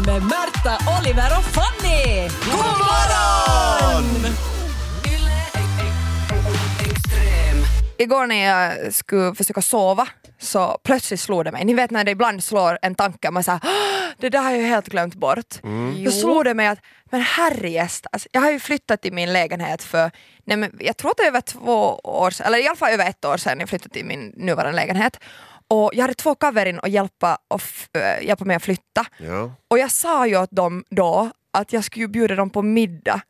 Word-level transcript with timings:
Morgonpodden 0.00 0.06
med 0.06 0.22
Märta, 0.22 1.00
Oliver 1.00 1.38
och 1.38 1.44
Fanny! 1.44 2.28
God 2.44 2.78
morgon! 2.78 4.34
Igår 7.98 8.26
när 8.26 8.44
jag 8.46 8.94
skulle 8.94 9.34
försöka 9.34 9.62
sova 9.62 10.08
så 10.38 10.78
plötsligt 10.84 11.20
slog 11.20 11.44
det 11.44 11.52
mig. 11.52 11.64
Ni 11.64 11.74
vet 11.74 11.90
när 11.90 12.04
det 12.04 12.10
ibland 12.10 12.44
slår 12.44 12.78
en 12.82 12.94
tanke, 12.94 13.30
man 13.30 13.44
säger 13.44 13.60
det 14.18 14.28
där 14.28 14.42
har 14.42 14.50
jag 14.50 14.68
helt 14.68 14.88
glömt 14.88 15.14
bort. 15.14 15.62
Då 16.04 16.10
slog 16.10 16.44
det 16.44 16.54
mig 16.54 16.66
att, 16.66 16.78
men 17.10 17.20
herrejäst, 17.20 18.06
alltså, 18.12 18.28
jag 18.32 18.40
har 18.40 18.50
ju 18.50 18.60
flyttat 18.60 19.02
till 19.02 19.12
min 19.12 19.32
lägenhet 19.32 19.82
för, 19.82 20.10
nej 20.44 20.56
men, 20.56 20.78
jag 20.80 20.96
tror 20.96 21.10
att 21.10 21.16
det 21.16 21.22
är 21.22 21.28
över 21.28 21.40
två 21.40 22.00
år 22.04 22.30
sedan, 22.30 22.46
eller 22.46 22.58
i 22.58 22.66
alla 22.66 22.76
fall 22.76 22.92
över 22.92 23.08
ett 23.08 23.24
år 23.24 23.36
sedan 23.36 23.60
jag 23.60 23.68
flyttade 23.68 23.94
till 23.94 24.04
min 24.04 24.32
nuvarande 24.36 24.76
lägenhet. 24.76 25.20
Och 25.70 25.90
jag 25.94 26.02
hade 26.02 26.14
två 26.14 26.34
kaverin 26.34 26.80
att 26.82 26.90
hjälpa, 26.90 27.38
och 27.48 27.62
äh, 28.00 28.26
hjälpa 28.26 28.44
mig 28.44 28.56
att 28.56 28.62
flytta. 28.62 29.06
Ja. 29.18 29.52
Och 29.68 29.78
jag 29.78 29.90
sa 29.90 30.26
ju 30.26 30.36
åt 30.42 30.50
dem 30.50 30.84
då 30.90 31.30
att 31.52 31.72
jag 31.72 31.84
skulle 31.84 32.08
bjuda 32.08 32.34
dem 32.34 32.50
på 32.50 32.62
middag 32.62 33.20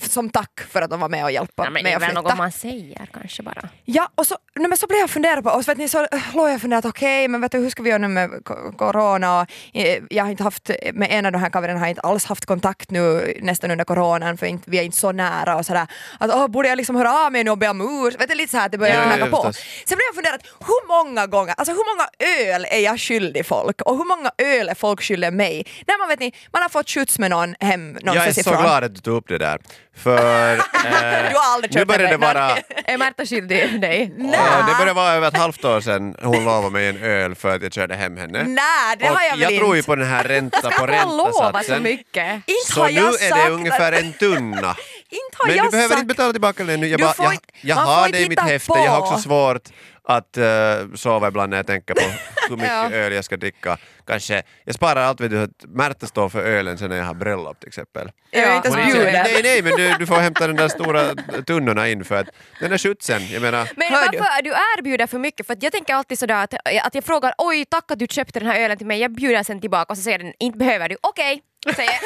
som 0.00 0.30
tack 0.30 0.60
för 0.70 0.82
att 0.82 0.90
de 0.90 1.00
var 1.00 1.08
med 1.08 1.24
och 1.24 1.32
hjälpa 1.32 1.64
Ja, 1.64 1.70
men 1.70 1.74
det 1.74 1.82
mig 1.82 1.92
är 1.92 1.96
att 1.96 2.02
väl 2.02 2.08
flytta. 2.08 2.22
något 2.22 2.38
man 2.38 2.52
säger 2.52 3.06
kanske 3.12 3.42
bara. 3.42 3.68
Ja, 3.84 4.08
och 4.14 4.26
så, 4.26 4.36
nej, 4.54 4.68
men 4.68 4.78
så 4.78 4.86
blev 4.86 5.00
jag 5.00 5.10
fundera 5.10 5.42
på, 5.42 5.50
och 5.50 5.64
så, 5.64 5.70
vet 5.70 5.78
ni, 5.78 5.88
så 5.88 6.06
låg 6.34 6.48
jag 6.50 6.74
att 6.74 6.84
okej, 6.84 7.28
men 7.28 7.40
vet 7.40 7.52
du, 7.52 7.58
hur 7.58 7.70
ska 7.70 7.82
vi 7.82 7.90
göra 7.90 7.98
nu 7.98 8.08
med 8.08 8.30
co- 8.44 8.72
corona? 8.72 9.40
Och, 9.40 9.46
eh, 9.76 10.02
jag 10.10 10.24
har 10.24 10.30
inte 10.30 10.42
haft, 10.42 10.70
med 10.94 11.08
en 11.10 11.26
av 11.26 11.32
de 11.32 11.38
här 11.38 11.50
kaverna 11.50 11.72
har 11.78 11.86
jag 11.86 11.90
inte 11.90 12.00
alls 12.02 12.24
haft 12.24 12.46
kontakt 12.46 12.90
nu 12.90 13.34
nästan 13.42 13.70
under 13.70 13.84
coronan 13.84 14.36
för 14.38 14.46
inte, 14.46 14.70
vi 14.70 14.78
är 14.78 14.82
inte 14.82 14.96
så 14.96 15.12
nära 15.12 15.56
och 15.56 15.66
sådär. 15.66 15.86
Att, 16.20 16.30
åh, 16.34 16.46
borde 16.48 16.68
jag 16.68 16.76
liksom 16.76 16.96
höra 16.96 17.12
av 17.26 17.32
mig 17.32 17.44
nu 17.44 17.50
och 17.50 17.58
be 17.58 17.68
om 17.68 17.80
ursäkt? 18.06 18.22
Vet 18.22 18.28
du, 18.28 18.34
lite 18.34 18.50
så 18.50 18.56
här 18.56 18.66
att 18.66 18.72
det 18.72 18.78
börjar 18.78 18.94
Ja, 18.94 19.02
knacka 19.02 19.18
ja, 19.18 19.26
på. 19.26 19.36
förstås. 19.36 19.56
Sen 19.86 19.96
blev 19.96 20.04
jag 20.08 20.14
fundera, 20.14 20.34
att 20.34 20.46
hur 20.68 20.88
många 20.88 21.26
gånger, 21.26 21.54
alltså 21.56 21.72
hur 21.72 21.96
många 21.96 22.08
öl 22.54 22.66
är 22.70 22.78
jag 22.80 23.00
skyldig 23.00 23.46
folk? 23.46 23.80
Och 23.82 23.96
hur 23.98 24.04
många 24.04 24.30
öl 24.38 24.68
är 24.68 24.74
folk 24.74 25.02
skyldiga 25.02 25.30
mig? 25.30 25.66
När 25.86 25.98
man 25.98 26.08
vet 26.08 26.20
ni, 26.20 26.32
man 26.52 26.62
har 26.62 26.68
fått 26.68 26.90
skjuts 26.90 27.18
med 27.18 27.30
någon 27.30 27.54
hem 27.60 27.88
Jag 27.92 28.02
är 28.02 28.06
någonstans 28.06 28.34
så 28.34 28.40
ifrån. 28.50 28.62
glad 28.62 28.84
att 28.84 28.94
du 28.94 29.00
tog 29.00 29.16
upp 29.16 29.28
det 29.28 29.38
där. 29.38 29.58
För 29.98 30.52
eh, 30.54 30.60
Du 31.30 31.36
har 31.36 31.54
aldrig 31.54 31.74
nu 31.74 31.84
börjar 31.84 32.08
det 32.10 32.16
vara 32.16 32.56
Är 32.84 32.98
Märta 32.98 33.26
skyldig 33.26 33.80
dig? 33.80 34.12
Det 34.16 34.74
börjar 34.78 34.94
vara 34.94 35.12
över 35.12 35.28
ett 35.28 35.36
halvt 35.36 35.64
år 35.64 35.80
sedan 35.80 36.14
hon 36.22 36.44
lovade 36.44 36.70
mig 36.70 36.88
en 36.88 37.02
öl 37.02 37.34
för 37.34 37.56
att 37.56 37.62
jag 37.62 37.72
körde 37.72 37.94
hem 37.94 38.16
henne. 38.16 38.42
Nej, 38.44 38.96
det 38.98 39.10
och 39.10 39.16
har 39.16 39.22
jag 39.24 39.30
väl 39.30 39.40
jag 39.40 39.60
tror 39.60 39.74
ju 39.74 39.78
inte. 39.78 39.86
på 39.86 39.96
den 39.96 40.06
här 40.08 40.24
ränta 40.24 40.70
på 40.70 40.86
lova 40.86 41.32
så 41.32 41.46
ränta-satsen. 41.46 41.82
mycket. 41.82 42.34
Inte 42.34 42.72
Så 42.72 42.80
har 42.80 42.88
nu 42.88 42.94
jag 42.94 43.08
är 43.22 43.28
sagt 43.28 43.44
det 43.46 43.50
ungefär 43.50 43.92
en 43.92 44.12
tunna. 44.12 44.76
Inte 45.10 45.36
har 45.38 45.48
Men 45.48 45.56
jag 45.56 45.66
du 45.66 45.70
behöver 45.70 45.88
sagt 45.88 46.02
inte 46.02 46.14
betala 46.14 46.32
tillbaka 46.32 46.64
den 46.64 46.74
ännu. 46.74 46.86
Jag, 46.86 47.00
bara, 47.00 47.14
jag, 47.18 47.38
jag 47.60 47.76
har 47.76 48.08
det 48.08 48.20
i 48.20 48.28
mitt 48.28 48.40
häfte. 48.40 48.72
Jag 48.78 48.90
har 48.90 49.00
på. 49.00 49.06
också 49.06 49.18
svårt 49.18 49.68
att 50.04 50.38
uh, 50.38 50.94
sova 50.94 51.28
ibland 51.28 51.50
när 51.50 51.56
jag 51.56 51.66
tänker 51.66 51.94
på 51.94 52.00
hur 52.48 52.56
mycket 52.56 52.70
Ja. 52.72 52.90
öl 52.90 53.12
jag 53.12 53.24
ska 53.24 53.36
dricka. 53.36 53.78
Kanske, 54.06 54.42
jag 54.64 54.74
sparar 54.74 55.02
allt 55.02 55.20
vet 55.20 55.30
du, 55.30 55.42
att 55.42 55.64
Märta 55.68 56.06
står 56.06 56.28
för 56.28 56.42
ölen 56.42 56.78
sen 56.78 56.90
när 56.90 56.96
jag 56.96 57.04
har 57.04 57.14
bröllop 57.14 57.60
till 57.60 57.68
exempel. 57.68 58.10
Jag 58.30 58.42
är 58.42 58.56
inte 58.56 58.68
ens 58.68 58.94
nej, 58.94 59.40
nej, 59.42 59.62
men 59.62 59.72
du, 59.72 59.94
du 59.98 60.06
får 60.06 60.14
hämta 60.14 60.46
den 60.46 60.56
där 60.56 60.68
stora 60.68 61.14
tunnorna 61.46 61.88
in 61.88 62.04
för 62.04 62.14
att 62.14 62.26
den 62.60 62.70
där 62.70 62.78
skjutsen, 62.78 63.22
jag 63.32 63.42
menar, 63.42 63.68
Men 63.76 63.88
Hör 63.92 64.08
du? 64.08 64.18
varför 64.18 64.42
du 64.42 64.50
erbjuder 64.50 65.06
för 65.06 65.18
mycket? 65.18 65.46
För 65.46 65.56
jag 65.60 65.72
tänker 65.72 65.94
alltid 65.94 66.18
sådär 66.18 66.44
att, 66.44 66.54
att 66.82 66.94
jag 66.94 67.04
frågar 67.04 67.34
oj 67.38 67.64
tack 67.64 67.90
att 67.90 67.98
du 67.98 68.06
köpte 68.10 68.40
den 68.40 68.48
här 68.48 68.60
ölen 68.60 68.78
till 68.78 68.86
mig, 68.86 69.00
jag 69.00 69.14
bjuder 69.14 69.42
sen 69.42 69.60
tillbaka 69.60 69.92
och 69.92 69.96
så 69.96 70.02
säger 70.02 70.18
den 70.18 70.32
inte 70.38 70.58
behöver 70.58 70.88
du, 70.88 70.96
okej. 71.02 71.42
Säger 71.74 71.98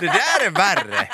det 0.00 0.06
där 0.06 0.46
är 0.46 0.50
värre! 0.50 1.08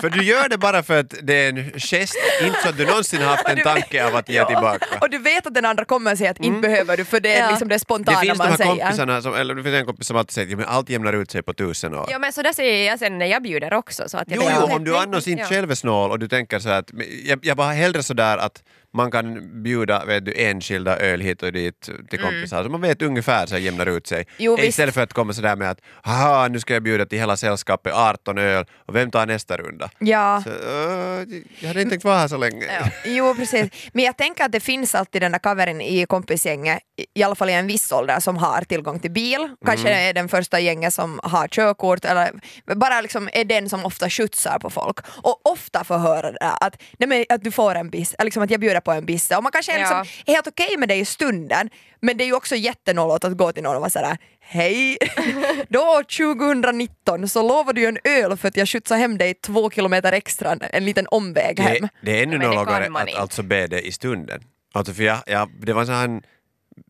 För 0.00 0.10
du 0.10 0.22
gör 0.24 0.48
det 0.48 0.58
bara 0.58 0.82
för 0.82 1.00
att 1.00 1.14
det 1.22 1.34
är 1.44 1.48
en 1.48 1.70
gest, 1.80 2.16
inte 2.42 2.62
så 2.62 2.68
att 2.68 2.76
du 2.76 2.86
någonsin 2.86 3.22
haft 3.22 3.48
en 3.48 3.62
tanke 3.62 4.06
av 4.06 4.16
att 4.16 4.28
ge 4.28 4.44
tillbaka. 4.44 4.86
Och 5.00 5.10
du 5.10 5.18
vet 5.18 5.46
att 5.46 5.54
den 5.54 5.64
andra 5.64 5.84
kommer 5.84 6.16
säga 6.16 6.30
att 6.30 6.40
inte 6.40 6.60
behöver 6.68 6.96
du 6.96 7.04
för 7.04 7.20
det 7.20 7.34
är 7.34 7.40
Ja. 7.44 7.50
liksom 7.50 7.68
det 7.68 7.74
Det 7.74 7.78
spontana 7.78 8.18
finns 8.20 8.32
de 8.32 8.38
man 8.38 8.48
här 8.48 8.56
säger. 8.56 8.76
kompisarna, 8.84 9.22
som, 9.22 9.34
eller 9.34 9.54
det 9.54 9.62
finns 9.62 9.74
en 9.74 9.86
kompis 9.86 10.06
som 10.06 10.16
alltid 10.16 10.32
säger 10.34 10.60
att 10.62 10.68
allt 10.68 10.90
jämnar 10.90 11.12
ut 11.12 11.30
sig 11.30 11.42
på 11.42 11.54
tusen 11.54 11.94
år. 11.94 12.06
Ja 12.10 12.18
men 12.18 12.32
så 12.32 12.42
där 12.42 12.52
säger 12.52 12.90
jag 12.90 12.98
sen 12.98 13.18
när 13.18 13.26
jag 13.26 13.42
bjuder 13.42 13.72
också. 13.74 14.08
Så 14.08 14.18
att 14.18 14.30
jag 14.30 14.42
Jo, 14.44 14.50
jo, 14.68 14.74
om 14.76 14.84
du 14.84 14.96
annars 14.96 15.28
inte 15.28 15.44
själv 15.44 15.70
är 15.70 15.74
snål 15.74 16.10
och 16.10 16.18
du 16.18 16.28
tänker 16.28 16.58
så 16.58 16.68
här 16.68 16.78
att 16.78 16.90
jag, 17.24 17.38
jag 17.42 17.56
bara 17.56 17.72
hellre 17.72 18.02
sådär 18.02 18.38
att 18.38 18.62
man 18.94 19.10
kan 19.10 19.62
bjuda 19.62 20.04
vet 20.04 20.24
du, 20.24 20.32
enskilda 20.36 20.98
öl 20.98 21.20
hit 21.20 21.42
och 21.42 21.52
dit 21.52 21.88
till 22.10 22.18
kompisar 22.20 22.62
så 22.64 22.68
man 22.70 22.80
vet 22.80 23.02
ungefär 23.02 23.46
så 23.46 23.58
jämnar 23.58 23.86
ut 23.86 24.06
sig. 24.06 24.26
Jo, 24.38 24.56
visst. 24.56 24.68
Istället 24.68 24.94
för 24.94 25.00
att 25.02 25.12
komma 25.12 25.32
sådär 25.32 25.56
med 25.56 25.70
att 25.70 25.78
haha 26.02 26.48
nu 26.48 26.60
ska 26.60 26.74
jag 26.74 26.82
bjuda 26.82 27.06
till 27.06 27.18
hela 27.18 27.36
sällskapet 27.36 27.92
18 27.94 28.38
öl 28.38 28.64
och 28.86 28.96
vem 28.96 29.10
tar 29.10 29.26
nästa 29.26 29.56
runda? 29.56 29.90
Ja. 29.98 30.42
Så, 30.44 30.50
uh, 30.50 31.38
jag 31.60 31.68
hade 31.68 31.80
inte 31.82 31.90
tänkt 31.90 32.04
vara 32.04 32.16
här 32.18 32.28
så 32.28 32.36
länge. 32.36 32.64
Jo 33.04 33.34
precis, 33.34 33.70
men 33.92 34.04
jag 34.04 34.16
tänker 34.16 34.44
att 34.44 34.52
det 34.52 34.60
finns 34.60 34.94
alltid 34.94 35.22
den 35.22 35.32
där 35.32 35.38
kaverin 35.38 35.80
i 35.80 36.06
kompisgänget, 36.06 36.78
i- 36.96 37.20
i 37.20 37.22
alla 37.22 37.34
fall 37.34 37.48
i 37.50 37.52
en 37.52 37.66
viss 37.66 37.92
ålder, 37.92 38.20
som 38.20 38.36
har 38.36 38.62
tillgång 38.64 38.98
till 39.00 39.10
bil. 39.10 39.48
Kanske 39.66 39.88
Mm. 39.88 40.08
är 40.08 40.12
den 40.14 40.28
första 40.28 40.60
gänget 40.60 40.94
som 40.94 41.20
har 41.22 41.48
körkort 41.48 42.04
eller 42.04 42.30
bara 42.74 43.00
liksom 43.00 43.28
är 43.32 43.44
den 43.44 43.68
som 43.68 43.84
ofta 43.84 44.10
skjutsar 44.10 44.58
på 44.58 44.70
folk. 44.70 44.98
Och 45.22 45.40
ofta 45.44 45.84
får 45.84 45.98
höra 45.98 46.30
det 46.32 46.38
där 46.40 46.54
att, 46.60 46.82
nej 46.98 47.08
men, 47.08 47.24
att 47.28 47.44
du 47.44 47.50
får 47.50 47.74
en 47.74 47.90
bis, 47.90 48.14
liksom 48.22 48.42
att 48.42 48.50
jag 48.50 48.60
bjuder 48.60 48.80
på 48.84 48.92
en 48.92 49.06
bisse. 49.06 49.36
Och 49.36 49.42
man 49.42 49.52
kanske 49.52 49.72
är, 49.72 49.78
liksom, 49.78 49.96
Ja. 49.96 50.32
är 50.32 50.34
helt 50.34 50.46
okej 50.46 50.76
med 50.78 50.88
det 50.88 50.94
i 50.96 51.04
stunden, 51.04 51.70
men 52.00 52.16
det 52.16 52.24
är 52.24 52.26
ju 52.26 52.34
också 52.34 52.56
jättenollot 52.56 53.24
att 53.24 53.36
gå 53.36 53.52
till 53.52 53.62
någon 53.62 53.74
och 53.74 53.80
vara 53.80 53.90
sådär 53.90 54.16
Hej! 54.40 54.98
Då 55.68 56.02
2019 56.18 57.28
så 57.28 57.42
lovade 57.48 57.80
du 57.80 57.86
en 57.86 57.98
öl 58.04 58.36
för 58.36 58.48
att 58.48 58.56
jag 58.56 58.68
skjutsade 58.68 59.00
hem 59.00 59.18
dig 59.18 59.34
två 59.34 59.70
kilometer 59.70 60.12
extra, 60.12 60.52
en 60.54 60.84
liten 60.84 61.06
omväg 61.10 61.56
Det, 61.56 61.62
hem. 61.62 61.88
det 62.02 62.18
är 62.18 62.22
ännu 62.22 62.36
Ja, 62.44 62.78
det 62.80 62.90
man 62.90 63.02
att 63.02 63.08
inte. 63.08 63.20
alltså 63.20 63.42
be 63.42 63.66
det 63.66 63.80
i 63.86 63.92
stunden. 63.92 64.42
Alltså 64.74 64.94
för 64.94 65.02
jag, 65.02 65.18
jag, 65.26 65.50
det 65.60 65.72
var 65.72 65.80
en 65.80 65.86
sån 65.86 65.94
här, 65.96 66.20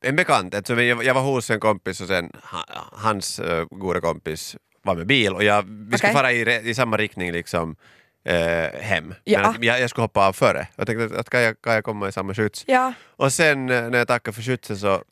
en 0.03 0.17
bekant, 0.17 0.55
alltså 0.55 0.83
jag, 0.83 1.05
jag 1.05 1.15
var 1.15 1.23
hos 1.23 1.51
en 1.51 1.61
kompis 1.61 2.01
och 2.01 2.07
sen 2.09 2.33
ha, 2.43 2.65
hans 2.93 3.41
uh, 3.41 3.65
goda 3.71 4.01
kompis 4.01 4.57
var 4.83 4.95
med 4.95 5.07
bil 5.07 5.33
och 5.33 5.45
jag, 5.45 5.63
vi 5.91 5.99
skulle 5.99 6.13
fara 6.13 6.33
i, 6.33 6.71
i 6.71 6.75
samma 6.75 6.97
riktning 6.97 7.33
liksom 7.33 7.77
eh, 8.25 8.81
hem. 8.81 9.15
Ja. 9.25 9.39
Men 9.41 9.51
att 9.51 9.65
jag, 9.65 9.81
jag 9.81 9.91
skulle 9.91 10.03
hoppa 10.05 10.27
av 10.29 10.33
före. 10.33 10.67
Jag 10.77 10.87
tänkte 10.87 11.05
att, 11.05 11.13
att 11.13 11.31
kan, 11.31 11.43
jag, 11.43 11.63
kan 11.63 11.75
jag 11.75 11.85
komma 11.85 12.09
i 12.09 12.13
samma 12.13 12.35
skjuts? 12.35 12.65
Ja. 12.67 12.93
Och 13.17 13.33
sen 13.33 13.71
eh, 13.71 13.83
när 13.91 13.99
jag 13.99 14.09
tackade 14.09 14.35
för 14.35 14.43
skjutsen 14.43 14.79
så 14.79 14.89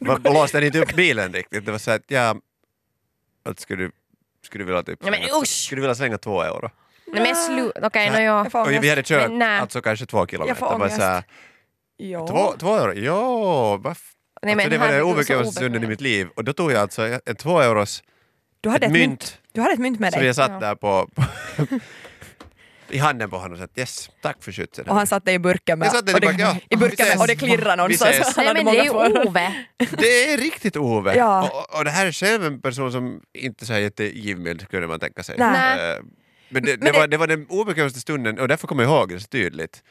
var, 0.00 0.32
låste 0.34 0.58
den 0.58 0.66
inte 0.66 0.78
upp 0.80 0.94
bilen 0.96 1.32
riktigt. 1.32 1.66
Det 1.66 1.72
var 1.72 1.78
så 1.78 1.90
att 1.90 2.02
jag, 2.08 2.40
att 3.44 3.60
skulle, 3.60 3.82
du- 3.82 3.92
skulle 4.44 4.62
du 4.64 4.66
vilja 4.66 4.82
typ 4.82 4.98
Ja, 5.04 5.10
men 5.10 5.20
slänga- 5.20 5.44
skulle 5.44 5.76
du 5.78 5.82
vilja 5.82 5.94
slänga 5.94 6.18
två 6.18 6.42
euro? 6.42 6.70
Nej 7.06 7.22
men 7.22 7.36
slut, 7.36 7.72
okej 7.82 8.06
Så 8.08 8.12
no, 8.14 8.18
ja. 8.20 8.24
Jag 8.44 8.52
får 8.52 8.60
Och 8.60 8.66
ångest. 8.66 8.84
vi 8.84 8.88
hade 8.90 9.02
kört 9.02 9.30
Men 9.30 9.42
alltså 9.60 9.80
kanske 9.80 10.06
två 10.06 10.26
kilometer. 10.26 10.54
får 10.54 10.66
Bara 10.66 10.74
ångest. 10.74 10.96
så 10.96 11.02
här, 11.02 11.22
Ja. 11.96 12.26
två, 12.28 12.52
två 12.58 12.76
euro? 12.76 12.92
Jo, 12.96 13.80
Nej, 13.82 13.88
alltså, 13.88 14.56
men 14.56 14.70
det 14.70 14.78
var 14.78 14.88
den 14.88 15.00
så 15.00 15.10
obekvämaste 15.12 15.52
stunden 15.52 15.84
i 15.84 15.86
mitt 15.86 16.00
liv 16.00 16.28
och 16.36 16.44
då 16.44 16.52
tog 16.52 16.72
jag 16.72 16.78
alltså 16.80 17.18
en 17.26 17.36
två 17.36 17.60
euros 17.60 18.02
Du 18.60 18.68
hade 18.68 18.86
ett 18.86 18.90
ett, 18.92 18.92
mynt. 18.92 19.08
mynt. 19.10 19.38
Du 19.52 19.60
hade 19.60 19.72
ett 19.72 19.78
mynt 19.80 20.00
med 20.00 20.12
som 20.12 20.18
dig 20.20 20.26
jag 20.26 20.36
satt 20.36 20.60
där 20.60 20.74
på, 20.74 21.08
på 21.14 21.22
i 22.92 22.98
handen 22.98 23.30
på 23.30 23.36
honom 23.36 23.52
och 23.52 23.58
sa 23.58 23.64
att 23.64 23.78
yes, 23.78 24.10
tack 24.22 24.42
för 24.44 24.52
skjutsen. 24.52 24.88
och 24.88 24.94
han 24.94 25.06
satte 25.06 25.32
i 25.32 25.38
burken 25.38 25.78
med, 25.78 25.90
satte 25.92 26.14
och 26.14 26.20
det 26.20 26.34
ja. 26.38 26.56
i 26.70 26.76
burken 26.76 27.08
med, 27.08 27.18
och 27.20 27.26
det 27.26 27.36
klirrade 27.36 27.76
någonstans. 27.76 28.36
Nej 28.36 28.54
men 28.54 28.64
det 28.64 28.78
är 28.78 28.84
ju 28.84 28.90
Ove. 28.90 29.54
Det 29.98 30.32
är 30.32 30.36
riktigt 30.38 30.76
Ove! 30.76 31.16
Ja. 31.16 31.50
Och, 31.70 31.78
och 31.78 31.84
det 31.84 31.90
här 31.90 32.06
är 32.06 32.12
själv 32.12 32.44
en 32.44 32.60
person 32.60 32.92
som 32.92 33.20
inte 33.34 33.64
är 33.64 33.66
så 33.66 33.72
här 33.72 33.80
jättegivmild 33.80 34.68
kunde 34.68 34.86
man 34.86 35.00
tänka 35.00 35.22
sig. 35.22 35.34
Nej. 35.38 35.90
Eh, 35.92 35.96
Men 36.48 36.62
det, 36.62 36.76
Men 36.80 36.92
det- 36.92 36.98
var, 36.98 37.06
det 37.06 37.16
var 37.16 37.26
den 37.26 37.46
obekvämaste 37.48 38.00
stunden 38.00 38.38
och 38.38 38.48
därför 38.48 38.66
kommer 38.66 38.82
jag 38.82 38.92
ihåg 38.92 39.08
det 39.08 39.20
så 39.20 39.28
tydligt. 39.28 39.82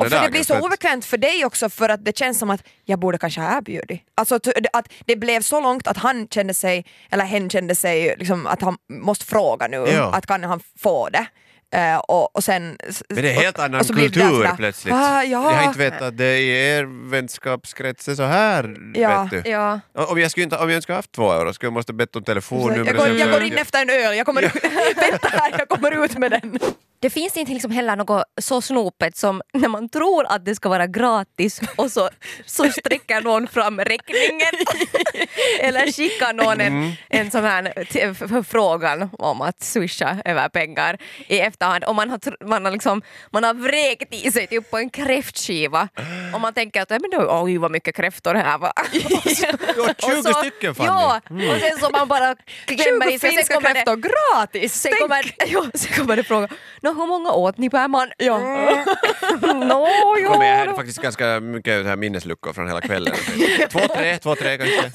Och 0.00 0.08
för 0.08 0.24
det 0.24 0.30
blir 0.30 0.44
så 0.44 0.54
att- 0.54 0.62
obekvämt 0.62 1.04
för 1.04 1.16
dig 1.18 1.44
också 1.44 1.68
för 1.70 1.88
att 1.88 2.04
det 2.04 2.16
känns 2.18 2.38
som 2.38 2.50
att 2.50 2.62
jag 2.84 2.98
borde 2.98 3.18
kanske 3.18 3.40
ha 3.40 3.56
erbjudit. 3.58 4.00
Alltså 4.14 4.38
att 4.72 4.88
det 5.06 5.16
blev 5.16 5.40
så 5.40 5.60
långt 5.60 5.86
att 5.86 5.96
han 5.96 6.28
kände 6.28 6.54
sig, 6.54 6.84
eller 7.10 7.24
hen 7.24 7.50
kände 7.50 7.74
sig 7.74 8.14
liksom 8.18 8.46
att 8.46 8.62
han 8.62 8.76
måste 8.88 9.24
fråga 9.24 9.68
nu, 9.68 9.76
Ja. 9.76 10.12
att 10.14 10.26
kan 10.26 10.44
han 10.44 10.60
få 10.78 11.08
det? 11.08 11.26
Eh, 11.72 11.96
och, 11.98 12.36
och 12.36 12.44
sen, 12.44 12.78
Men 13.08 13.22
det 13.22 13.30
är 13.30 13.34
helt 13.34 13.58
och- 13.58 13.64
annan 13.64 13.80
och 13.80 13.86
där 13.86 13.94
kultur 14.02 14.22
sådär, 14.22 14.54
plötsligt. 14.56 14.94
Ah, 14.94 15.22
Jag 15.22 15.38
har 15.38 15.52
ja. 15.52 15.62
inte 15.64 15.78
vetat 15.78 16.16
det 16.18 16.38
i 16.38 16.48
er 16.68 17.10
vänskapskrets 17.10 18.08
är 18.08 18.14
så 18.14 18.22
här. 18.22 18.76
Ja. 18.94 19.28
Vet 19.32 19.44
du. 19.44 19.50
Ja. 19.50 19.80
Om 19.94 20.20
jag 20.20 20.30
skulle 20.30 20.44
inte, 20.44 20.56
om 20.56 20.68
jag 20.68 20.76
inte 20.76 20.82
skulle 20.82 20.96
haft 20.96 21.12
två 21.12 21.32
euro 21.32 21.52
skulle 21.54 21.66
jag 21.66 21.72
måste 21.72 21.92
bett 21.92 22.16
om 22.16 22.24
telefonnummer. 22.24 22.94
jag, 22.94 23.08
jag 23.18 23.26
för- 23.26 23.32
går 23.32 23.42
in 23.42 23.52
efter 23.58 23.82
en 23.82 23.90
öl, 23.90 24.16
jag 24.16 24.26
kommer 24.26 24.42
vänta 25.10 25.28
här, 25.28 25.54
jag 25.58 25.68
kommer 25.68 26.04
ut 26.04 26.18
med 26.18 26.30
den. 26.30 26.58
Det 27.02 27.10
finns 27.10 27.36
inte 27.36 27.52
liksom 27.52 27.70
heller 27.70 27.96
något 27.96 28.24
så 28.40 28.60
snopet 28.60 29.16
som 29.16 29.42
när 29.52 29.68
man 29.68 29.88
tror 29.88 30.26
att 30.28 30.44
det 30.44 30.54
ska 30.54 30.68
vara 30.68 30.86
gratis 30.86 31.60
och 31.76 31.90
så, 31.92 32.08
så 32.46 32.70
sträcker 32.70 33.20
någon 33.20 33.48
fram 33.48 33.80
räkningen 33.80 34.54
eller 35.60 35.92
skickar 35.92 36.32
någon 36.32 36.60
en, 36.60 36.92
en 37.08 37.30
sån 37.30 37.44
här 37.44 37.84
förfrågan 38.28 39.10
om 39.18 39.40
att 39.40 39.62
swisha 39.62 40.16
över 40.24 40.48
pengar 40.48 40.98
i 41.26 41.38
efterhand 41.40 41.84
och 41.84 41.94
man 41.94 42.10
har, 42.10 42.46
man 42.46 42.64
har, 42.64 42.72
liksom, 42.72 43.02
man 43.30 43.44
har 43.44 43.54
vräkt 43.54 44.14
i 44.14 44.32
sig 44.32 44.46
typ 44.46 44.70
på 44.70 44.78
en 44.78 44.90
kräftskiva 44.90 45.88
och 46.34 46.40
man 46.40 46.54
tänker 46.54 46.82
att 46.82 46.90
"Ja, 46.90 46.98
men 47.00 47.10
då, 47.10 47.42
oj 47.42 47.58
vad 47.58 47.70
mycket 47.70 47.96
kräftor 47.96 48.34
här 48.34 48.58
var. 48.58 48.72
Har 48.76 50.22
20 50.22 50.32
stycken 50.34 50.74
Fanny! 50.74 50.88
Ja, 50.88 51.20
och 51.54 51.60
sen 51.60 51.78
så 51.80 51.90
man 51.90 52.08
bara 52.08 52.36
klämmer 52.66 53.06
20 53.06 53.14
i 53.14 53.18
sig. 53.18 53.30
Sen 53.30 53.30
finska 53.30 53.54
kommer 53.54 53.68
det- 53.68 53.74
kräftor 53.74 53.96
gratis! 53.96 54.74
Sen 54.80 54.92
kommer, 55.00 55.34
ja, 55.46 55.66
sen 55.74 55.92
kommer 55.96 56.16
det 56.16 56.24
fråga, 56.24 56.48
Nå, 56.80 56.91
hur 56.96 57.06
många 57.06 57.32
åt 57.32 57.58
ni 57.58 57.70
per 57.70 57.88
man? 57.88 58.10
Ja. 58.18 58.38
Nå, 59.42 59.88
jo. 60.22 60.28
Kommer 60.32 60.46
jag 60.46 60.58
hade 60.58 60.74
faktiskt 60.74 61.02
ganska 61.02 61.40
mycket 61.40 61.86
här 61.86 61.96
minnesluckor 61.96 62.52
från 62.52 62.68
hela 62.68 62.80
kvällen. 62.80 63.14
två, 63.70 63.78
tre, 63.78 64.18
två, 64.18 64.34
tre 64.34 64.58
kanske. 64.58 64.86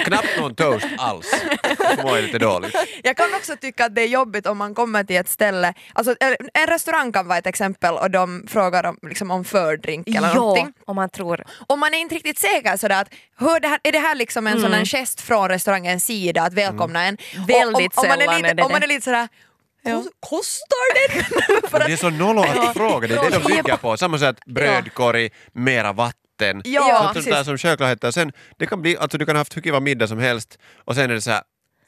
Och 0.00 0.04
knappt 0.06 0.38
någon 0.40 0.54
toast 0.54 0.86
alls. 0.98 1.34
Mår 2.02 2.16
jag 2.16 2.24
lite 2.24 2.38
dåligt. 2.38 2.74
Jag 3.02 3.16
kan 3.16 3.34
också 3.34 3.56
tycka 3.56 3.84
att 3.84 3.94
det 3.94 4.02
är 4.02 4.06
jobbigt 4.08 4.46
om 4.46 4.58
man 4.58 4.74
kommer 4.74 5.04
till 5.04 5.16
ett 5.16 5.28
ställe, 5.28 5.74
alltså 5.92 6.14
en 6.54 6.66
restaurang 6.66 7.12
kan 7.12 7.28
vara 7.28 7.38
ett 7.38 7.46
exempel 7.46 7.94
och 7.94 8.10
de 8.10 8.46
frågar 8.48 8.86
om, 8.86 8.96
liksom, 9.02 9.30
om 9.30 9.44
fördrink 9.44 10.08
eller 10.08 10.28
Ja, 10.28 10.34
någonting. 10.34 10.72
om 10.86 10.96
man 10.96 11.10
tror. 11.10 11.44
Och 11.66 11.78
man 11.78 11.94
är 11.94 11.98
inte 11.98 12.14
riktigt 12.14 12.38
säker 12.38 12.76
sådär 12.76 13.00
att 13.00 13.08
hur 13.38 13.60
det 13.60 13.68
här, 13.68 13.78
är 13.82 13.92
det 13.92 13.98
här 13.98 14.14
liksom 14.14 14.46
en 14.46 14.52
sån 14.60 14.70
Mm. 14.70 14.78
en 14.80 14.86
gest 14.86 15.20
från 15.20 15.48
restaurangens 15.48 16.04
sida 16.04 16.42
att 16.42 16.52
välkomna 16.54 17.04
en? 17.04 17.16
Väldigt 17.48 17.98
och, 17.98 18.04
om, 18.04 18.10
om 18.10 18.18
man 18.18 18.20
är 18.28 18.36
lite, 18.36 18.48
är 18.50 18.54
det 18.54 18.62
Om 18.62 18.72
man 18.72 18.82
är 18.82 18.86
lite 18.86 19.04
sådär 19.04 19.28
"Kos- 19.84 20.08
Kostar 20.20 20.94
det? 20.94 21.24
För 21.68 21.78
Men 21.78 21.82
att, 21.82 21.86
det 21.86 21.92
är 21.92 21.96
så 21.96 22.10
nollo 22.10 22.40
att 22.42 22.76
fråga, 22.76 23.08
det 23.08 23.14
är 23.14 23.30
det 23.30 23.38
de 23.38 23.44
bygger 23.44 23.76
på. 23.76 23.96
Samma 23.96 24.18
sätt 24.18 24.44
brödkorg, 24.46 25.30
mera 25.52 25.92
vatten. 25.92 26.62
Ja, 26.64 27.00
Sånt 27.02 27.14
precis. 27.14 27.32
där 27.32 27.44
som 27.44 27.58
självklarheter. 27.58 28.10
Sen, 28.10 28.32
det 28.58 28.66
kan 28.66 28.82
bli, 28.82 28.96
alltså 28.96 29.18
du 29.18 29.26
kan 29.26 29.36
ha 29.36 29.40
haft 29.40 29.56
hur 29.56 29.62
kiva 29.62 29.80
middag 29.80 30.06
som 30.08 30.18
helst 30.18 30.58
och 30.84 30.94
sen 30.94 31.10
är 31.10 31.14
det 31.14 31.20
så 31.20 31.30
här 31.30 31.42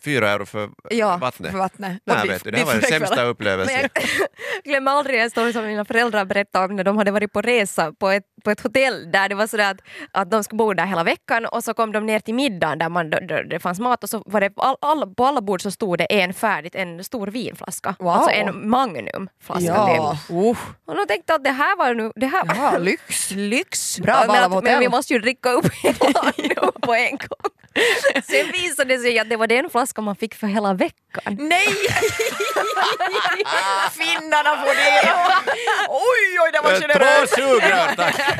fyra 0.04 0.30
euro 0.30 0.46
för 0.46 0.70
ja, 0.90 1.16
vattnet. 1.16 1.50
för 1.50 1.58
vattnet. 1.58 2.02
Nej, 2.04 2.28
vet 2.28 2.44
du, 2.44 2.50
det 2.50 2.58
här 2.58 2.64
var 2.64 2.72
den 2.72 2.82
sämsta 2.82 3.22
upplevelsen. 3.22 3.80
Jag 3.94 4.04
glömmer 4.64 4.90
aldrig 4.92 5.20
en 5.20 5.30
story 5.30 5.52
som 5.52 5.66
mina 5.66 5.84
föräldrar 5.84 6.24
berättade 6.24 6.64
om 6.64 6.76
när 6.76 6.84
de 6.84 6.96
hade 6.96 7.10
varit 7.10 7.32
på 7.32 7.42
resa 7.42 7.92
på 7.92 8.08
ett, 8.08 8.24
på 8.44 8.50
ett 8.50 8.60
hotell 8.60 9.10
där 9.12 9.28
det 9.28 9.34
var 9.34 9.46
sådär 9.46 9.70
att, 9.70 9.80
att 10.12 10.30
de 10.30 10.44
skulle 10.44 10.56
bo 10.56 10.74
där 10.74 10.86
hela 10.86 11.04
veckan 11.04 11.46
och 11.46 11.64
så 11.64 11.74
kom 11.74 11.92
de 11.92 12.06
ner 12.06 12.20
till 12.20 12.34
middagen 12.34 12.78
där, 12.78 12.88
man, 12.88 13.10
där 13.10 13.44
det 13.44 13.60
fanns 13.60 13.80
mat 13.80 14.02
och 14.04 14.10
så 14.10 14.22
var 14.26 14.40
det 14.40 14.50
på, 14.50 14.62
all, 14.62 14.76
alla, 14.80 15.06
på 15.06 15.24
alla 15.26 15.40
bord 15.40 15.62
så 15.62 15.70
stod 15.70 15.98
det 15.98 16.04
en 16.04 16.34
färdigt, 16.34 16.74
en 16.74 17.04
stor 17.04 17.26
vinflaska. 17.26 17.94
Wow. 17.98 18.08
Alltså 18.08 18.30
en 18.30 18.70
magnumflaska. 18.70 19.64
Ja, 19.66 20.16
typ. 20.28 20.30
uh, 20.36 20.56
Och 20.86 20.96
då 20.96 21.04
tänkte 21.08 21.34
att 21.34 21.44
det 21.44 21.50
här 21.50 21.76
var 21.76 21.94
nu... 21.94 22.12
Det 22.16 22.26
här, 22.26 22.42
ja, 22.56 22.78
lyx. 22.78 23.30
lyx. 23.30 23.98
Bra 24.00 24.24
men, 24.28 24.52
att, 24.52 24.64
men 24.64 24.78
vi 24.80 24.88
måste 24.88 25.12
ju 25.12 25.18
dricka 25.18 25.50
upp 25.50 25.66
hela 25.82 26.32
nu 26.38 26.54
på 26.82 26.94
en 26.94 27.10
gång. 27.10 27.50
Sen 28.24 28.52
visade 28.52 28.94
det 28.96 28.98
sig 29.02 29.18
att 29.18 29.28
det 29.30 29.36
var 29.36 29.46
den 29.46 29.70
flaskan 29.70 30.04
man 30.04 30.16
fick 30.16 30.34
för 30.34 30.46
hela 30.46 30.74
veckan. 30.74 31.36
Nej! 31.40 31.68
Finnarna 33.92 34.56
får 34.56 34.74
det! 34.74 35.12
Oj, 35.88 36.40
oj, 36.44 36.50
det 36.52 36.60
var 36.60 36.72
Eh, 36.72 36.78
Två 36.78 36.88
generöst! 36.88 37.34
sugrör, 37.34 37.94
tack! 37.96 38.31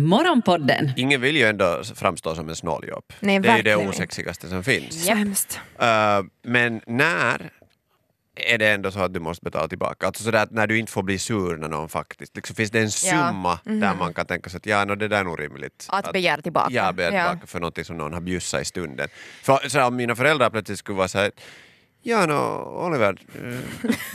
Morgonpodden. 0.00 0.92
Ingen 0.96 1.20
vill 1.20 1.36
ju 1.36 1.44
ändå 1.44 1.82
framstå 1.94 2.34
som 2.34 2.48
en. 2.48 2.56
Nej, 3.20 3.38
det 3.38 3.48
är 3.48 3.56
ju 3.56 3.62
det 3.62 3.76
osexigaste 3.76 4.48
som 4.48 4.64
finns. 4.64 5.08
Hemskt. 5.08 5.60
Uh, 5.82 6.26
men 6.42 6.80
när 6.86 7.50
är 8.36 8.58
det 8.58 8.68
ändå 8.68 8.90
så 8.90 9.00
att 9.00 9.14
du 9.14 9.20
måste 9.20 9.44
betala 9.44 9.68
tillbaka? 9.68 10.06
Alltså 10.06 10.24
sådär 10.24 10.42
att 10.42 10.50
när 10.50 10.66
du 10.66 10.78
inte 10.78 10.92
får 10.92 11.02
bli 11.02 11.18
sur 11.18 11.56
när 11.56 11.68
någon 11.68 11.88
faktiskt, 11.88 12.36
liksom, 12.36 12.56
finns 12.56 12.70
det 12.70 12.80
en 12.80 12.90
summa 12.90 13.58
där 13.64 13.94
man 13.94 14.14
kan 14.14 14.26
tänka 14.26 14.50
sig 14.50 14.56
att 14.56 14.66
ja, 14.66 14.84
no, 14.84 14.94
det 14.94 15.08
där 15.08 15.20
är 15.20 15.24
nog 15.24 15.40
rimligt. 15.40 15.86
Att 15.88 16.12
begära 16.12 16.42
tillbaka. 16.42 16.74
Ja, 16.74 16.92
begära 16.92 17.14
Ja. 17.14 17.28
tillbaka 17.28 17.46
för 17.46 17.60
någonting 17.60 17.84
som 17.84 17.96
någon 17.96 18.12
har 18.12 18.20
bjussat 18.20 18.62
i 18.62 18.64
stunden. 18.64 19.08
För 19.42 19.68
så 19.68 19.78
här, 19.78 19.86
om 19.86 19.96
mina 19.96 20.16
föräldrar 20.16 20.50
plötsligt 20.50 20.78
skulle 20.78 20.98
vara 20.98 21.08
så 21.08 21.18
här 21.18 21.30
Ja, 22.02 22.26
no, 22.26 22.34
Oliver, 22.86 23.16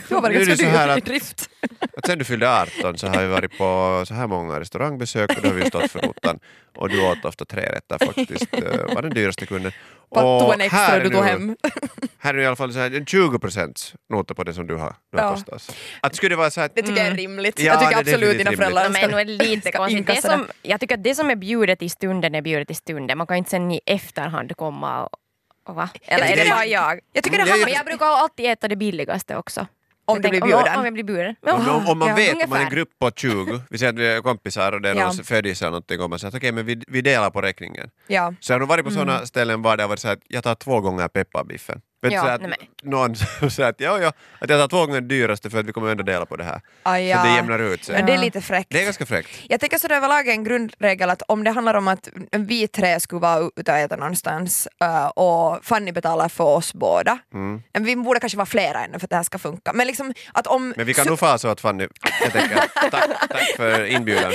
Då 0.10 0.20
var 0.20 0.30
det 0.30 0.36
nu 0.36 0.42
är 0.42 0.46
ganska 0.46 0.66
det 0.66 0.72
så 0.72 0.78
här 0.78 0.88
dyrt 0.88 0.98
i 0.98 1.00
att, 1.02 1.06
drift. 1.06 1.50
att 1.98 2.06
sen 2.08 2.18
du 2.18 2.24
fyllde 2.26 2.50
18 2.62 2.98
så 2.98 3.08
har 3.08 3.22
vi 3.22 3.28
varit 3.28 3.58
på 3.58 4.04
så 4.08 4.14
här 4.14 4.28
många 4.28 4.60
restaurangbesök 4.60 5.30
och 5.38 5.42
då 5.42 5.48
har 5.50 5.56
vi 5.56 5.66
stått 5.66 5.92
för 5.92 6.02
notan 6.02 6.40
och 6.78 6.90
du 6.90 7.12
åt 7.12 7.26
ofta 7.26 7.46
tre 7.46 7.62
rätter 7.62 8.06
faktiskt, 8.06 8.54
eh, 8.54 8.96
var 8.96 9.02
den 9.02 9.14
dyraste 9.14 9.46
kunden. 9.46 9.72
Tog 10.16 10.54
en 10.54 10.60
här 10.60 10.66
extra 10.66 10.82
är 10.96 11.04
du 11.04 11.10
tog 11.10 11.22
nu- 11.24 11.28
hem. 11.28 11.56
här 12.20 12.34
är 12.34 12.38
i 12.38 12.46
alla 12.46 12.56
fall 12.56 12.74
så 12.74 12.80
här, 12.80 12.96
en 12.96 13.06
20 13.06 13.40
procent 13.40 13.94
nota 14.10 14.34
på 14.34 14.44
det 14.44 14.54
som 14.54 14.68
du 14.68 14.76
har, 14.76 14.96
du 15.12 15.18
har 15.18 15.26
Ja. 15.26 15.32
kostat. 15.34 15.76
Att 16.02 16.16
skulle 16.16 16.30
det 16.30 16.36
vara 16.36 16.52
så 16.52 16.62
här, 16.62 16.70
Det 16.76 16.82
tycker 16.82 16.98
jag 16.98 17.08
är 17.08 17.16
rimligt. 17.16 17.60
Ja, 17.60 17.66
jag 17.66 17.80
tycker 17.80 18.04
det 18.04 18.12
absolut 18.12 18.38
dina 18.38 18.52
föräldrar 18.52 18.90
Men 18.90 19.14
är 19.14 19.26
det 19.26 19.32
lite 19.46 19.70
ska. 19.70 19.86
Det 19.88 20.22
som, 20.22 20.48
jag 20.62 20.80
tycker 20.80 20.96
att 20.98 21.04
det 21.04 21.16
som 21.16 21.30
är 21.30 21.36
bjudet 21.36 21.82
i 21.82 21.90
stunden 21.90 22.36
är 22.36 22.42
bjudet 22.42 22.72
i 22.72 22.74
stunden. 22.74 23.18
Man 23.18 23.28
kan 23.28 23.38
inte 23.38 23.50
sen 23.50 23.72
i 23.72 23.80
efterhand 23.86 24.58
komma 24.58 25.04
och... 25.06 25.10
va? 25.74 25.90
Eller 26.02 26.26
är 26.26 26.36
det 26.44 26.50
bara 26.50 26.66
jag? 26.66 27.00
Jag 27.14 27.24
tycker 27.24 27.38
det 27.38 27.44
Mm, 27.44 27.52
handlar 27.52 27.68
Men 27.68 27.74
jag 27.76 27.86
brukar 27.86 28.06
alltid 28.06 28.46
äta 28.46 28.68
det 28.68 28.76
billigaste 28.76 29.38
också. 29.38 29.68
Om 30.08 30.16
Jag 30.16 30.24
du 30.24 30.30
blir 30.30 30.42
bjuden. 30.42 30.74
Om, 30.74 30.80
om 30.80 30.86
jag 30.86 30.94
blir 30.94 31.04
bjuden. 31.04 31.36
Om, 31.42 31.70
om, 31.70 31.88
om 31.90 32.00
man 32.00 32.08
ja, 32.10 32.16
vet, 32.16 32.34
om 32.34 32.38
man 32.38 32.42
är 32.42 32.44
en 32.44 32.52
ungefär. 32.52 32.76
grupp 32.76 32.90
på 33.00 33.12
20, 33.12 33.62
vi 33.70 33.78
säger 33.78 33.94
att 33.94 34.00
vi 34.00 34.08
är 34.08 34.22
kompisar 34.22 34.72
och 34.72 34.82
det 34.82 34.90
är 34.90 34.96
Ja. 34.96 35.06
någon 35.06 35.24
födis 35.24 35.62
eller 35.62 35.72
någonting 35.72 36.02
och 36.02 36.10
man 36.10 36.20
säger 36.20 36.30
att 36.30 36.36
okej 36.36 36.52
men 36.52 36.66
vi, 36.66 36.84
vi 36.88 37.02
delar 37.02 37.30
på 37.30 37.42
räkningen. 37.42 37.90
Ja. 38.08 38.34
Så 38.40 38.52
jag 38.52 38.56
har 38.56 38.60
nog 38.60 38.70
varit 38.70 38.86
på 38.86 38.92
sådana 38.92 39.26
ställen 39.26 39.62
var 39.62 39.78
det 39.78 39.84
har 39.84 39.88
varit 39.88 40.00
så 40.00 40.08
att 40.10 40.20
jag 40.28 40.44
tar 40.44 40.56
två 40.56 40.82
gånger 40.82 41.08
pepparbiffen. 41.08 41.82
Vet 42.06 42.14
Ja, 42.14 42.22
så 42.22 42.28
att 42.28 42.42
nej, 42.42 42.70
någon 42.84 43.16
säger 43.16 43.70
att, 43.70 43.80
ja, 43.80 44.00
ja, 44.00 44.12
att 44.40 44.50
jag 44.50 44.60
tar 44.62 44.68
två 44.68 44.86
gånger 44.86 45.02
det 45.02 45.08
dyraste 45.08 45.50
för 45.50 45.60
att 45.60 45.66
vi 45.66 45.72
kommer 45.74 45.92
ändå 45.92 46.04
dela 46.04 46.26
på 46.26 46.36
det 46.36 46.44
här. 46.44 46.62
Ah, 46.84 46.98
ja. 46.98 47.18
Så 47.22 47.28
det 47.28 47.36
jämnar 47.36 47.60
ut 47.60 47.84
sig. 47.86 47.96
Men 47.96 48.06
det 48.06 48.14
är 48.14 48.18
lite 48.18 48.42
fräckt. 48.42 48.70
Det 48.70 48.80
är 48.82 48.84
ganska 48.86 49.06
fräckt. 49.06 49.30
Jag 49.50 49.60
tänker 49.60 49.78
så 49.78 49.88
det 49.88 49.94
är 49.94 49.98
överlag 49.98 50.28
en 50.28 50.44
grundregel 50.44 51.10
att 51.10 51.22
om 51.22 51.44
det 51.44 51.52
handlar 51.52 51.74
om 51.74 51.88
att 51.88 52.10
vi 52.32 52.68
tre 52.68 53.00
skulle 53.00 53.20
vara 53.22 53.50
ute 53.56 53.72
och 53.72 53.78
äta 53.78 53.96
någonstans 53.96 54.68
eh, 54.82 55.06
och 55.08 55.66
Fanny 55.66 55.92
betalar 55.92 56.30
för 56.30 56.44
oss 56.44 56.74
båda. 56.74 57.18
Mm. 57.34 57.62
Men 57.74 57.84
Vi 57.84 57.96
borde 57.96 58.20
kanske 58.20 58.38
vara 58.38 58.46
flera 58.46 58.84
ännu 58.86 59.00
för 59.00 59.06
att 59.06 59.10
det 59.10 59.16
här 59.16 59.24
ska 59.24 59.38
funka. 59.38 59.74
Men 59.74 59.88
liksom 59.88 60.14
att 60.34 60.48
om... 60.48 60.74
Men 60.78 60.86
vi 60.86 60.94
kan 60.94 61.08
nog 61.08 61.20
få 61.20 61.38
så 61.38 61.48
att 61.48 61.62
Fanny, 61.62 61.88
jag 62.24 62.32
tänker, 62.34 62.56
tack, 62.92 63.10
tack 63.30 63.56
för 63.58 63.86
inbjudan. 63.86 64.32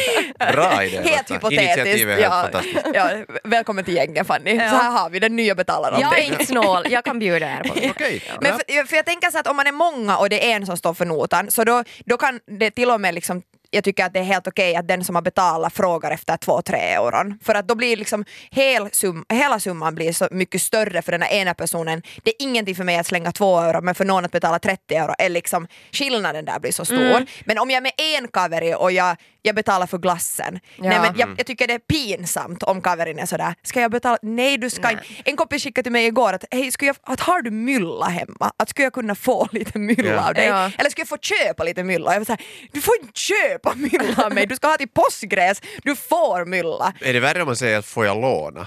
Bra 0.53 0.85
idé. 0.85 1.01
Helt 1.05 1.31
hypotetiskt. 1.31 1.77
Initiativet 1.77 2.19
är 2.19 2.23
helt 2.23 2.23
Ja, 2.23 2.43
fantastiskt. 2.43 2.87
ja, 2.95 3.11
välkommen 3.45 3.85
till 3.85 3.95
gänget 3.95 4.27
Fanny. 4.27 4.59
Så 4.59 4.65
här 4.65 4.91
har 4.91 5.11
vi 5.11 5.19
den 5.19 5.37
nya 5.37 5.55
betalaren. 5.55 6.01
Jag 6.01 6.19
är 6.19 6.23
inte 6.23 6.47
snål, 6.47 6.83
jag 6.91 7.05
kan 7.05 7.19
bjuda 7.19 7.47
er 7.47 7.60
på 7.65 7.75
det. 7.75 7.91
Okej. 7.97 8.23
Men 8.41 8.53
för, 8.53 8.87
för 8.87 8.97
jag 8.97 9.07
tänker 9.07 9.31
så 9.31 9.39
att 9.39 9.47
om 9.47 9.57
man 9.57 9.67
är 9.67 9.73
många 9.73 10.17
och 10.17 10.29
det 10.29 10.51
är 10.51 10.57
en 10.57 10.67
som 10.67 10.77
står 10.77 10.95
för 10.95 11.05
notan 11.05 11.51
så 11.51 11.65
då, 11.65 11.85
då 12.07 12.17
kan 12.17 12.41
det 12.47 12.71
till 12.71 12.91
och 12.91 13.01
med 13.01 13.15
liksom 13.15 13.43
jag 13.71 13.85
tycker 13.85 14.05
att 14.05 14.13
det 14.13 14.19
är 14.19 14.25
helt 14.25 14.47
okej 14.47 14.77
att 14.77 14.89
den 14.89 15.05
som 15.05 15.15
har 15.15 15.23
betalat 15.23 15.73
frågar 15.73 16.11
efter 16.11 16.37
två, 16.37 16.63
tre 16.63 16.79
euron. 16.79 17.39
För 17.43 17.55
att 17.55 17.69
då 17.69 17.75
blir 17.75 17.97
liksom 17.97 18.25
hel 18.51 18.91
sum, 18.93 19.25
hela 19.29 19.61
summan 19.61 19.95
blir 19.95 20.13
så 20.13 20.29
mycket 20.31 20.63
större 20.63 21.03
för 21.03 21.13
den 21.13 21.23
här 21.23 21.33
ena 21.33 21.55
personen. 21.55 22.03
Det 22.23 22.31
är 22.31 22.47
ingenting 22.47 22.75
för 22.75 22.85
mig 22.85 22.99
att 22.99 23.07
slänga 23.07 23.33
två 23.33 23.59
euro 23.59 23.81
men 23.81 23.95
för 23.95 24.05
någon 24.05 24.25
att 24.25 24.33
betala 24.33 24.59
30 24.59 24.95
euro 24.95 25.15
är 25.19 25.29
liksom 25.29 25.67
skillnaden 25.93 26.45
där 26.45 26.59
blir 26.61 26.73
så 26.73 26.85
stor. 26.85 27.27
Men 27.45 27.59
om 27.59 27.71
jag 27.71 27.77
är 27.77 27.81
med 27.81 27.93
en 27.97 28.29
kaveri 28.29 28.75
och 28.75 28.93
jag, 28.93 29.17
jag 29.43 29.55
betalar 29.55 29.87
för 29.87 29.99
glassen, 29.99 30.61
nej, 30.79 31.01
men 31.01 31.17
jag, 31.17 31.35
jag 31.39 31.47
tycker 31.47 31.67
det 31.67 31.75
är 31.75 31.79
pinsamt 31.79 32.63
om 32.63 32.83
kaverin 32.83 33.19
är 33.19 33.27
sådär, 33.27 33.55
ska 33.63 33.81
jag 33.81 33.91
betala? 33.91 34.19
Nej 34.23 34.59
du 34.59 34.71
ska 34.71 34.91
inte. 34.91 35.05
En 35.25 35.37
kompis 35.37 35.63
skickade 35.63 35.83
till 35.83 35.93
mig 35.93 36.07
igår 36.07 36.33
att, 36.33 36.45
hej, 36.51 36.71
skulle 36.71 36.87
jag, 36.89 36.97
att 37.03 37.21
har 37.21 37.43
du 37.43 37.51
mylla 37.51 38.07
hemma? 38.07 38.53
Att 38.57 38.69
skulle 38.69 38.85
jag 38.87 38.93
kunna 38.93 39.15
få 39.15 39.49
lite 39.53 39.79
mylla 39.79 40.11
Ja. 40.11 40.29
av 40.29 40.35
dig? 40.35 40.47
Ja. 40.47 40.71
Eller 40.79 40.91
skulle 40.91 41.03
jag 41.03 41.09
få 41.09 41.19
köpa 41.21 41.65
lite 41.65 41.85
mylla? 41.85 42.13
Jag 42.13 42.21
var 42.21 42.25
såhär, 42.25 42.43
du 42.73 42.81
får 42.81 42.95
inte 43.03 43.21
köpa 43.21 43.75
mylla 43.75 44.25
av 44.25 44.35
mig, 44.35 44.47
du 44.47 44.57
ska 44.57 44.69
ha 44.69 44.77
till 44.77 44.89
påskgräs, 44.89 45.63
du 45.83 45.97
får 45.97 46.45
mylla. 46.45 46.93
Är 47.01 47.13
det 47.13 47.21
värre 47.21 47.41
om 47.43 47.47
man 47.47 47.57
säger 47.57 47.79
att 47.79 47.87
får 47.87 48.07
jag 48.07 48.21
låna? 48.21 48.67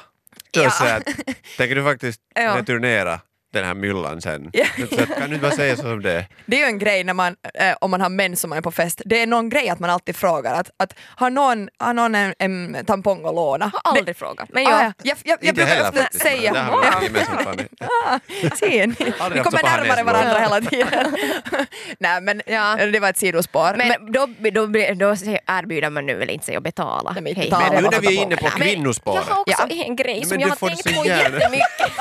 Ja. 0.52 0.72
tänker 1.58 1.75
du 1.75 1.84
faktiskt 1.84 2.22
Ja. 2.36 2.56
returnera 2.58 3.20
den 3.53 3.65
här 3.65 3.74
myllan 3.74 4.22
sen? 4.22 4.50
Ja. 4.53 4.65
Så 4.89 5.03
att, 5.03 5.10
kan 5.19 5.29
du 5.29 5.36
inte 5.36 5.48
bara 5.48 5.51
säga 5.51 5.75
så 5.75 5.81
som 5.81 6.01
det 6.01 6.12
är? 6.12 6.25
Det 6.45 6.55
är 6.55 6.60
ju 6.60 6.65
en 6.65 6.79
grej 6.79 7.03
när 7.03 7.13
man, 7.13 7.36
eh, 7.53 7.75
om 7.81 7.91
man 7.91 8.01
har 8.01 8.10
män 8.10 8.36
som 8.36 8.50
man 8.50 8.57
är 8.57 8.62
på 8.62 8.72
fest, 8.72 9.01
det 9.05 9.22
är 9.22 9.27
någon 9.27 9.50
grej 9.50 9.69
att 9.69 9.79
man 9.79 9.89
alltid 9.89 10.15
frågar 10.15 10.53
att, 10.53 10.69
att 10.77 10.93
har, 11.00 11.29
någon, 11.29 11.69
har 11.77 11.93
någon 11.93 12.15
en, 12.15 12.33
en 12.39 12.86
tampong 12.86 13.25
att 13.25 13.36
låna? 13.36 13.72
Har 13.83 13.98
aldrig 13.98 14.17
frågat. 14.17 14.50
Men 14.53 14.67
Ah, 14.67 14.69
jag, 14.69 14.83
ja. 14.83 14.93
Jag, 15.03 15.17
jag, 15.24 15.38
jag 15.41 15.55
brukar 15.55 15.89
ofta 15.89 16.19
säga... 16.19 16.53
Det 16.53 16.60
har 16.60 17.00
vi 17.00 17.05
gemensamt. 17.05 17.62
Ah, 18.05 18.19
ser 18.55 18.88
ni? 18.88 18.95
Vi 19.33 19.39
kommer 19.39 19.63
närmare 19.63 20.03
varandra 20.03 20.39
hela 20.39 20.62
tiden. 20.62 21.15
Nej 22.00 22.22
men 22.22 22.41
Ja. 22.45 22.75
det 22.86 23.00
var 23.00 23.10
ett 23.10 23.17
sidospår. 23.17 23.74
men 23.77 24.12
då, 24.12 24.27
då, 24.51 24.67
blir- 24.67 24.95
då 24.95 25.10
erbjuder 25.48 25.89
man 25.89 26.05
nu 26.05 26.15
väl 26.15 26.29
inte 26.29 26.45
sig 26.45 26.55
att 26.55 26.63
betala. 26.63 27.12
Nej, 27.12 27.22
men 27.24 27.36
Hej. 27.36 27.45
betala. 27.45 27.72
Men 27.74 27.83
nu 27.83 27.89
när 27.89 28.00
vi 28.00 28.17
är 28.17 28.22
inne 28.22 28.36
på 28.38 28.43
på. 28.50 28.57
Men 28.60 28.67
kvinnospåret. 28.67 29.24
Jag 29.27 29.36
har 29.36 29.41
också 29.41 29.65
Ja. 29.69 29.83
en 29.86 29.95
grej 29.95 30.19
Men 30.19 30.29
som 30.29 30.39
jag 30.39 30.48
har 30.48 30.55
tänkt 30.55 30.83
på 30.83 31.05
jättemycket. 31.05 31.91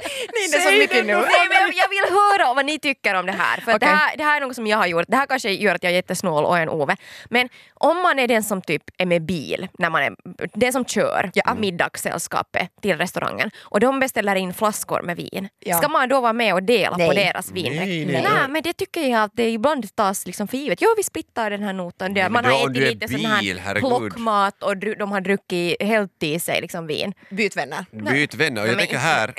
Nej, 0.34 0.48
det 0.50 0.56
är 0.56 0.60
så 0.60 0.78
mycket 0.78 1.06
nu. 1.06 1.12
Nej, 1.14 1.46
men 1.48 1.72
jag 1.76 1.88
vill 1.88 2.14
höra 2.14 2.54
vad 2.54 2.66
ni 2.66 2.78
tycker 2.78 3.14
om 3.14 3.26
det 3.26 3.32
här. 3.32 3.56
För 3.60 3.70
Okej. 3.74 3.78
det, 3.80 3.86
här, 3.86 4.16
det 4.16 4.24
här 4.24 4.40
är 4.40 4.46
något 4.46 4.56
som 4.56 4.66
jag 4.66 4.78
har 4.78 4.86
gjort. 4.86 5.04
Det 5.08 5.16
här 5.16 5.26
kanske 5.26 5.50
gör 5.50 5.74
att 5.74 5.82
jag 5.82 5.90
är 5.90 5.94
jättesnål 5.96 6.44
och 6.44 6.58
är 6.58 6.62
en 6.62 6.68
Ove. 6.68 6.96
Men 7.30 7.48
om 7.74 7.96
man 8.02 8.18
är 8.18 8.28
den 8.28 8.42
som 8.42 8.62
typ 8.62 8.82
är 8.98 9.06
med 9.06 9.22
bil, 9.22 9.68
när 9.78 9.90
man 9.90 10.02
är 10.02 10.14
den 10.54 10.72
som 10.72 10.84
kör 10.84 11.30
Ja. 11.34 11.54
middagssällskapet 11.54 12.68
till 12.82 12.96
restaurangen 12.96 13.50
och 13.60 13.80
de 13.80 14.00
beställer 14.00 14.36
in 14.36 14.54
flaskor 14.54 15.02
med 15.02 15.16
vin. 15.16 15.48
Ja. 15.58 15.78
Ska 15.78 15.88
man 15.88 16.08
då 16.08 16.20
vara 16.20 16.32
med 16.32 16.54
och 16.54 16.62
dela 16.62 16.90
på 16.90 17.12
Nej. 17.12 17.24
deras 17.24 17.50
vin? 17.50 17.72
Nej, 17.76 18.04
nej, 18.06 18.22
nej. 18.22 18.48
men 18.48 18.62
det 18.62 18.72
tycker 18.72 19.00
jag 19.08 19.22
att 19.22 19.32
det 19.34 19.50
ibland 19.50 19.96
tas 19.96 20.26
liksom 20.26 20.48
för 20.48 20.56
givet. 20.56 20.78
Jo, 20.82 20.88
vi 20.96 21.02
splittar 21.02 21.50
den 21.50 21.62
här 21.62 21.72
notan. 21.72 22.12
Men 22.12 22.32
Man 22.32 22.44
då 22.44 22.50
har 22.50 22.70
ätit 22.70 22.82
lite 22.82 23.08
sån 23.08 23.24
här 23.24 23.40
bil, 23.40 23.58
herregud. 23.64 23.88
plockmat 23.90 24.62
och 24.62 24.76
de 24.76 25.12
har 25.12 25.20
druckit 25.20 25.82
helt 25.82 26.22
i 26.22 26.40
sig 26.40 26.60
liksom 26.60 26.86
vin. 26.86 27.14
Byt 27.30 27.56
vänner. 27.56 27.84
Byt 27.90 28.34
vänner 28.34 28.62
och 28.62 28.68
jag 28.68 28.72
Men- 28.76 28.78
tänker 28.86 28.98
här, 28.98 29.32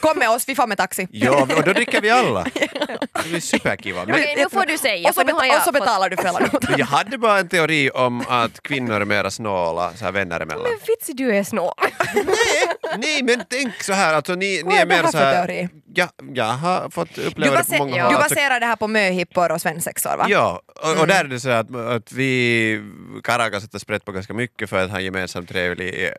Kom 0.00 0.18
med 0.18 0.30
oss, 0.30 0.48
vi 0.48 0.54
får 0.54 0.66
med 0.66 0.78
taxi. 0.78 1.08
ja 1.10 1.42
och 1.56 1.62
då 1.64 1.72
dricker 1.72 2.00
vi 2.00 2.10
alla. 2.10 2.44
Det 3.22 3.28
blir 3.28 3.40
superkiva. 3.40 4.04
Men 4.04 4.14
Okej, 4.14 4.34
nu 4.36 4.44
får 4.50 4.66
du 4.66 4.78
säga. 4.78 5.08
Och 5.08 5.14
så, 5.14 5.20
för 5.20 5.26
nu 5.26 5.32
har 5.32 5.40
beta- 5.40 5.46
jag 5.46 5.56
och 5.56 5.62
så 5.62 5.72
fått- 5.72 5.80
betalar 5.80 6.08
du 6.10 6.16
för 6.16 6.24
hela 6.24 6.38
notan. 6.38 6.74
jag 6.78 6.86
hade 6.86 7.18
bara 7.18 7.38
en 7.38 7.48
teori 7.48 7.90
om 7.90 8.24
att 8.28 8.62
kvinnor 8.62 9.00
är 9.00 9.04
mera 9.04 9.30
snåla 9.30 9.92
så 9.96 10.04
här 10.04 10.12
vänner 10.12 10.40
emellan. 10.40 10.62
Men 10.62 10.78
Fitzy, 10.80 11.12
du 11.12 11.36
är 11.36 11.44
snål. 11.44 11.74
Nej, 12.98 13.22
men 13.22 13.42
tänk 13.48 13.82
så 13.82 13.92
här, 13.92 14.14
alltså 14.14 14.34
ni, 14.34 14.56
ni 14.56 14.62
Vad 14.62 14.74
är 14.74 14.76
är 14.80 14.86
det 14.86 14.88
mer 14.88 14.96
här 15.02 15.10
så 15.10 15.18
för 15.18 15.24
här, 15.24 15.46
teori? 15.46 15.68
ja, 15.94 16.08
jag 16.34 16.44
har 16.44 16.90
fått 16.90 17.14
Du, 17.14 17.22
uppleva 17.22 17.56
det 17.56 17.62
på 17.64 17.70
base- 17.72 17.78
många 17.78 17.94
du 17.96 18.02
håll. 18.02 18.14
Alltså, 18.14 18.34
baserar 18.34 18.60
det 18.60 18.66
här 18.66 18.76
på 18.76 18.88
möhippor 18.88 19.52
och 19.52 19.60
svensexor 19.60 20.16
va? 20.16 20.26
Ja, 20.28 20.62
och, 20.82 21.00
och 21.00 21.06
där 21.06 21.24
är 21.24 21.28
det 21.28 21.40
så 21.40 21.50
att, 21.50 21.76
att 21.76 22.12
vi 22.12 22.82
karlar 23.22 23.50
kan 23.50 23.60
sätta 23.60 23.78
sprätt 23.78 24.04
på 24.04 24.12
ganska 24.12 24.34
mycket 24.34 24.70
för 24.70 24.84
att 24.84 24.90
ha 24.90 24.98
en 24.98 25.04
gemensam 25.04 25.46
trevlig 25.46 26.04
eh, 26.04 26.10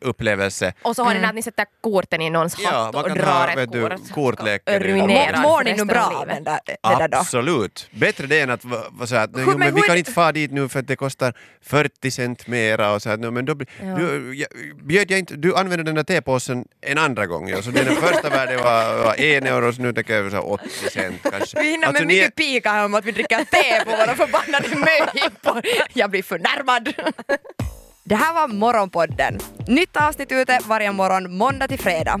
upplevelse. 0.00 0.72
Och 0.82 0.96
så 0.96 1.04
har 1.04 1.14
ni 1.14 1.20
den 1.20 1.28
att 1.28 1.34
ni 1.34 1.42
sätter 1.42 1.66
korten 1.80 2.20
i 2.22 2.30
någons 2.30 2.56
Ja, 2.58 2.70
hatt 2.94 3.01
man 3.02 3.10
och 3.10 3.16
kan 3.16 3.26
drar 3.26 3.54
ha 3.54 3.62
ett 3.62 3.72
du, 3.72 4.12
kort. 4.14 4.38
det. 4.64 4.78
Ruinera. 4.78 5.40
Mår, 5.40 5.64
ni 5.64 5.72
nu 5.72 5.84
bra 5.84 6.00
av 6.04 6.12
livet. 6.26 6.34
den 6.34 6.44
där, 6.44 6.60
det 6.66 6.98
där 6.98 7.08
då? 7.08 7.18
Absolut. 7.18 7.88
Bättre 7.90 8.26
det 8.26 8.40
än 8.40 8.50
att 8.50 8.64
va- 8.64 8.84
vara 8.90 9.06
så 9.06 9.14
här 9.16 9.24
att 9.24 9.34
"Nej, 9.36 9.46
men 9.46 9.58
men 9.58 9.74
vi 9.74 9.80
hur- 9.80 9.88
kan 9.88 9.96
inte 9.98 10.12
fara 10.12 10.32
dit 10.32 10.50
nu 10.52 10.68
för 10.68 10.78
att 10.80 10.86
det 10.86 10.96
kostar 10.96 11.34
40 11.62 12.10
cent 12.10 12.46
mera 12.46 12.92
och 12.92 13.02
så 13.02 13.08
här, 13.08 13.16
"Nej, 13.16 13.30
men 13.30 13.44
då, 13.44 13.54
blir- 13.54 13.68
du, 13.96 14.34
jag, 14.34 14.48
bjöd 14.86 15.10
jag 15.10 15.18
inte, 15.18 15.34
du 15.36 15.56
använde 15.56 15.82
den 15.84 15.94
där 15.94 16.02
tepåsen 16.02 16.64
en 16.80 16.98
andra 16.98 17.26
gång, 17.26 17.48
ja, 17.48 17.62
så 17.62 17.70
den 17.70 17.96
första 17.96 18.28
värdet 18.30 18.64
var, 18.64 19.04
var 19.04 19.20
en 19.20 19.46
euro 19.46 19.72
så 19.72 19.82
nu 19.82 19.92
tänker 19.92 20.14
jag 20.14 20.30
så 20.30 20.36
här 20.36 20.50
80 20.52 20.68
cent 20.90 21.16
kanske. 21.30 21.62
Vi 21.62 21.70
hinner 21.70 21.86
Alltså, 21.86 22.02
med 22.02 22.08
ni 22.08 22.18
är- 22.18 22.22
mycket 22.22 22.34
pika 22.34 22.70
här 22.72 22.84
om 22.84 22.94
att 22.94 23.04
vi 23.04 23.12
dricker 23.12 23.36
te 23.44 23.84
på 23.84 23.90
våra 23.90 24.14
förbannade 24.14 24.68
möhippor. 24.68 25.62
Jag 25.92 26.10
blir 26.10 26.22
förnärmad. 26.22 26.92
Det 28.04 28.14
här 28.14 28.34
var 28.34 28.48
Morgonpodden. 28.48 29.38
Nytt 29.68 29.96
avsnitt 29.96 30.32
ute 30.32 30.58
varje 30.66 30.92
morgon 30.92 31.36
måndag 31.36 31.68
till 31.68 31.78
fredag. 31.78 32.20